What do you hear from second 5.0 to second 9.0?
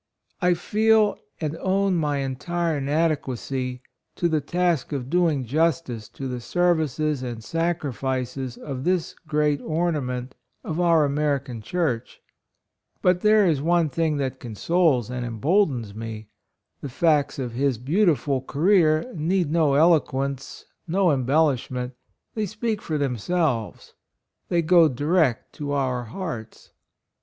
doing jus tice to the services and sacrifices of